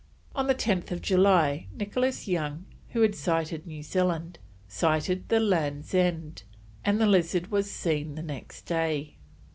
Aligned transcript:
On 0.33 0.47
10th 0.47 0.99
July 1.03 1.67
Nicholas 1.73 2.27
Young, 2.27 2.65
who 2.89 3.01
had 3.01 3.13
sighted 3.13 3.67
New 3.67 3.83
Zealand, 3.83 4.39
sighted 4.67 5.29
the 5.29 5.39
Land's 5.39 5.93
End, 5.93 6.41
and 6.83 6.99
the 6.99 7.05
Lizard 7.05 7.51
was 7.51 7.69
seen 7.69 8.15
the 8.15 8.23
next 8.23 8.61
day. 8.63 9.17